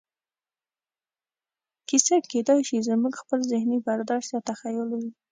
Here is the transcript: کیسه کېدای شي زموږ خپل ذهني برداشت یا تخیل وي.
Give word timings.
کیسه 1.87 2.15
کېدای 2.31 2.59
شي 2.67 2.77
زموږ 2.87 3.13
خپل 3.21 3.39
ذهني 3.51 3.77
برداشت 3.87 4.29
یا 4.33 4.39
تخیل 4.49 4.89
وي. 4.99 5.09